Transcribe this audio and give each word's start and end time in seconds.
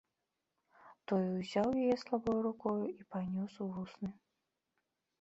Той 1.11 1.23
узяў 1.39 1.69
яе 1.83 1.95
слабою 2.05 2.37
рукою 2.49 2.85
і 2.99 3.09
панёс 3.15 3.53
у 3.67 3.73
вусны. 3.79 4.09